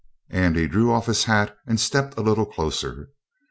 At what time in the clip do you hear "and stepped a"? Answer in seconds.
1.67-2.23